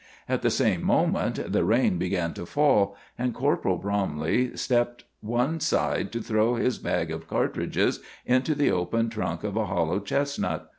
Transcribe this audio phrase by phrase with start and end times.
[0.27, 6.11] At the same moment the rain began to fall, and Corporal Bromley stepped one side
[6.13, 10.67] to throw his bag of cartridges into the open trunk of a hollow chestnut.